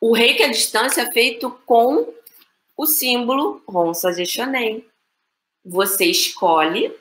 O 0.00 0.14
reiki 0.14 0.42
à 0.42 0.48
distância 0.48 1.02
é 1.02 1.12
feito 1.12 1.50
com 1.64 2.12
o 2.76 2.86
símbolo 2.86 3.62
Ronsa 3.66 4.12
Jechonem. 4.12 4.84
Você 5.64 6.04
escolhe 6.06 6.94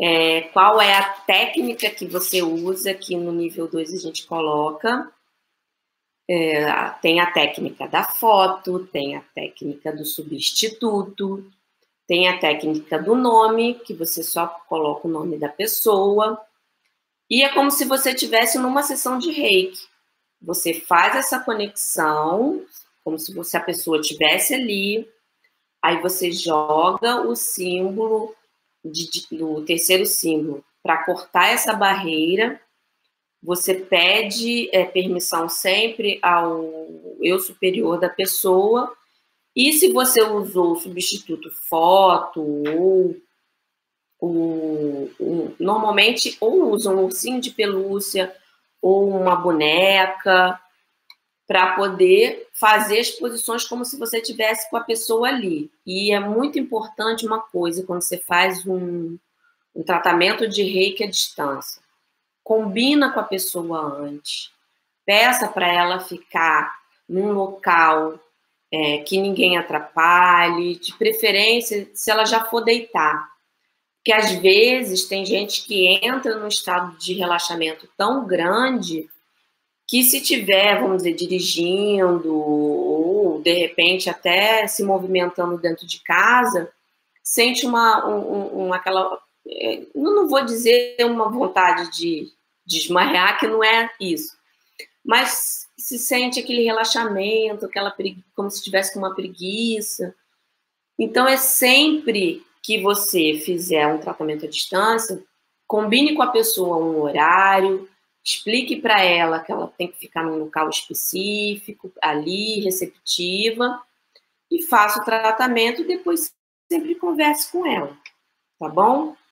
é, 0.00 0.42
qual 0.52 0.80
é 0.80 0.96
a 0.96 1.10
técnica 1.10 1.90
que 1.90 2.06
você 2.06 2.42
usa, 2.42 2.90
aqui 2.90 3.14
no 3.14 3.30
nível 3.30 3.68
2 3.68 3.94
a 3.94 3.96
gente 3.98 4.26
coloca. 4.26 5.12
É, 6.28 6.90
tem 7.02 7.20
a 7.20 7.30
técnica 7.30 7.86
da 7.86 8.04
foto, 8.04 8.86
tem 8.86 9.16
a 9.16 9.20
técnica 9.20 9.94
do 9.94 10.04
substituto, 10.04 11.50
tem 12.06 12.28
a 12.28 12.38
técnica 12.38 12.98
do 12.98 13.14
nome, 13.14 13.74
que 13.74 13.92
você 13.92 14.22
só 14.22 14.46
coloca 14.68 15.06
o 15.06 15.10
nome 15.10 15.38
da 15.38 15.48
pessoa. 15.48 16.40
E 17.28 17.42
é 17.42 17.50
como 17.50 17.70
se 17.70 17.84
você 17.84 18.10
estivesse 18.10 18.58
numa 18.58 18.82
sessão 18.82 19.18
de 19.18 19.30
reiki. 19.30 19.91
Você 20.42 20.74
faz 20.74 21.14
essa 21.14 21.38
conexão, 21.38 22.64
como 23.04 23.18
se 23.18 23.32
você, 23.32 23.56
a 23.56 23.60
pessoa 23.60 24.00
estivesse 24.00 24.54
ali, 24.54 25.08
aí 25.80 26.00
você 26.00 26.32
joga 26.32 27.22
o 27.22 27.36
símbolo 27.36 28.34
de, 28.84 29.08
de, 29.08 29.36
do 29.36 29.64
terceiro 29.64 30.04
símbolo 30.04 30.64
para 30.82 31.04
cortar 31.04 31.48
essa 31.48 31.72
barreira. 31.74 32.60
Você 33.40 33.74
pede 33.74 34.68
é, 34.72 34.84
permissão 34.84 35.48
sempre 35.48 36.18
ao 36.22 36.64
eu 37.20 37.38
superior 37.38 37.98
da 37.98 38.08
pessoa. 38.08 38.92
E 39.54 39.72
se 39.72 39.92
você 39.92 40.22
usou 40.22 40.72
o 40.72 40.80
substituto 40.80 41.50
foto 41.68 42.40
ou 42.40 43.16
o, 44.20 45.10
o, 45.18 45.54
normalmente 45.58 46.36
ou 46.40 46.70
usam 46.70 46.96
um 46.96 47.04
ursinho 47.04 47.40
de 47.40 47.50
pelúcia 47.50 48.34
ou 48.82 49.08
uma 49.08 49.36
boneca 49.36 50.60
para 51.46 51.74
poder 51.74 52.48
fazer 52.52 52.98
as 52.98 53.10
posições 53.10 53.64
como 53.64 53.84
se 53.84 53.98
você 53.98 54.20
tivesse 54.20 54.68
com 54.68 54.76
a 54.76 54.84
pessoa 54.84 55.28
ali. 55.28 55.70
E 55.86 56.12
é 56.12 56.18
muito 56.18 56.58
importante 56.58 57.26
uma 57.26 57.40
coisa 57.40 57.84
quando 57.84 58.02
você 58.02 58.18
faz 58.18 58.66
um, 58.66 59.16
um 59.74 59.82
tratamento 59.82 60.48
de 60.48 60.62
reiki 60.62 61.04
à 61.04 61.10
distância. 61.10 61.82
Combina 62.42 63.12
com 63.12 63.20
a 63.20 63.24
pessoa 63.24 63.80
antes. 63.80 64.50
Peça 65.06 65.48
para 65.48 65.66
ela 65.66 66.00
ficar 66.00 66.74
num 67.08 67.32
local 67.32 68.18
é, 68.72 68.98
que 68.98 69.20
ninguém 69.20 69.58
atrapalhe, 69.58 70.76
de 70.76 70.94
preferência 70.94 71.88
se 71.94 72.10
ela 72.10 72.24
já 72.24 72.44
for 72.44 72.62
deitar. 72.62 73.31
Porque 74.02 74.12
às 74.12 74.32
vezes 74.32 75.04
tem 75.04 75.24
gente 75.24 75.62
que 75.64 75.86
entra 76.04 76.36
num 76.36 76.48
estado 76.48 76.98
de 76.98 77.14
relaxamento 77.14 77.88
tão 77.96 78.26
grande 78.26 79.08
que 79.86 80.02
se 80.02 80.20
tiver, 80.20 80.80
vamos 80.80 80.98
dizer, 80.98 81.14
dirigindo 81.14 82.34
ou 82.34 83.40
de 83.40 83.52
repente 83.52 84.10
até 84.10 84.66
se 84.66 84.82
movimentando 84.82 85.56
dentro 85.56 85.86
de 85.86 86.00
casa, 86.00 86.72
sente 87.22 87.64
uma, 87.64 88.04
um, 88.08 88.72
aquela, 88.72 89.20
é, 89.46 89.82
não 89.94 90.28
vou 90.28 90.44
dizer 90.44 90.96
uma 91.04 91.30
vontade 91.30 91.92
de, 91.92 92.28
de 92.66 92.80
desmaiar, 92.80 93.38
que 93.38 93.46
não 93.46 93.62
é 93.62 93.88
isso, 94.00 94.36
mas 95.04 95.68
se 95.78 95.96
sente 95.96 96.40
aquele 96.40 96.64
relaxamento, 96.64 97.66
aquela 97.66 97.94
como 98.34 98.50
se 98.50 98.58
estivesse 98.58 98.92
com 98.92 98.98
uma 98.98 99.14
preguiça. 99.14 100.12
Então 100.98 101.26
é 101.26 101.36
sempre 101.36 102.44
que 102.62 102.80
você 102.80 103.34
fizer 103.44 103.86
um 103.86 103.98
tratamento 103.98 104.46
à 104.46 104.48
distância, 104.48 105.22
combine 105.66 106.14
com 106.14 106.22
a 106.22 106.30
pessoa 106.30 106.76
um 106.76 107.00
horário, 107.00 107.88
explique 108.24 108.80
para 108.80 109.02
ela 109.02 109.40
que 109.40 109.50
ela 109.50 109.72
tem 109.76 109.88
que 109.88 109.98
ficar 109.98 110.22
num 110.22 110.38
local 110.38 110.68
específico, 110.68 111.92
ali, 112.00 112.60
receptiva, 112.60 113.82
e 114.50 114.62
faça 114.62 115.00
o 115.00 115.04
tratamento 115.04 115.84
depois 115.84 116.32
sempre 116.70 116.94
converse 116.94 117.50
com 117.50 117.66
ela, 117.66 117.96
tá 118.58 118.68
bom? 118.68 119.16